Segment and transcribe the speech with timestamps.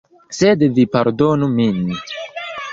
[0.37, 1.79] Sed vi pardonu min.